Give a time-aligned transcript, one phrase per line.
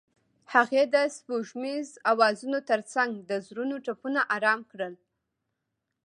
[0.53, 4.93] هغې د سپوږمیز اوازونو ترڅنګ د زړونو ټپونه آرام کړل.